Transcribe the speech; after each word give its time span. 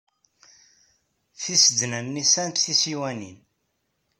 Tisednan-nni 1.41 2.23
sɛant 2.25 2.61
tisiwanin. 2.63 3.37